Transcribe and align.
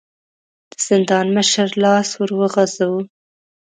د 0.71 0.73
زندان 0.87 1.25
مشر 1.37 1.67
لاس 1.83 2.09
ور 2.17 2.31
وغځاوه. 2.39 3.01